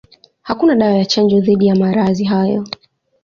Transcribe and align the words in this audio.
Hakuna 0.41 0.75
dawa 0.75 0.95
ya 0.97 1.05
chanjo 1.05 1.39
dhidi 1.39 1.67
ya 1.67 1.75
maradhi 1.75 2.23
hayo. 2.23 2.65